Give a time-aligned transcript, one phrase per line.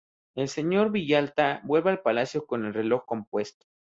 [0.33, 3.67] El señor Villalta vuelve al Palacio con el reloj compuesto.